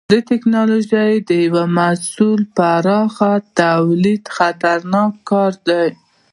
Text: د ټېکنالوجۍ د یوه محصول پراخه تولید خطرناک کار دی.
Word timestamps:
د 0.11 0.13
ټېکنالوجۍ 0.29 1.13
د 1.29 1.31
یوه 1.45 1.63
محصول 1.77 2.41
پراخه 2.57 3.31
تولید 3.61 4.23
خطرناک 4.37 5.11
کار 5.29 5.53
دی. 5.67 5.89